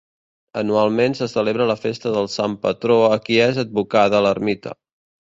[0.61, 4.79] Anualment se celebra la festa del Sant patró a qui és advocada l'ermita.